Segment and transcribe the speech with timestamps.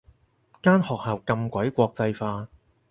[0.63, 2.47] 間學校咁鬼國際化